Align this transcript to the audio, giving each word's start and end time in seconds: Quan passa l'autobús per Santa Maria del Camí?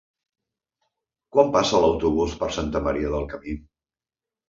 Quan 1.37 1.53
passa 1.57 1.83
l'autobús 1.85 2.37
per 2.43 2.53
Santa 2.59 2.85
Maria 2.91 3.15
del 3.17 3.33
Camí? 3.37 3.59